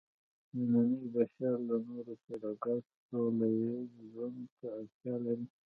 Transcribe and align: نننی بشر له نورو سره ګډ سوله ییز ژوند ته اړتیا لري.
نننی 0.55 1.05
بشر 1.15 1.53
له 1.67 1.75
نورو 1.87 2.15
سره 2.25 2.49
ګډ 2.63 2.81
سوله 3.07 3.47
ییز 3.59 3.89
ژوند 4.11 4.39
ته 4.57 4.67
اړتیا 4.79 5.13
لري. 5.25 5.45